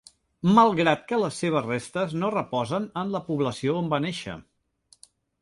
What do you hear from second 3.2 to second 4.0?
població on